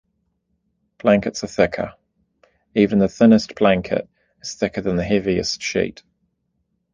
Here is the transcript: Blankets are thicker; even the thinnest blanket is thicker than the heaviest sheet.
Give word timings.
Blankets 0.97 1.43
are 1.43 1.47
thicker; 1.47 1.93
even 2.73 2.97
the 2.97 3.07
thinnest 3.07 3.53
blanket 3.53 4.09
is 4.41 4.55
thicker 4.55 4.81
than 4.81 4.95
the 4.95 5.03
heaviest 5.03 5.61
sheet. 5.61 6.01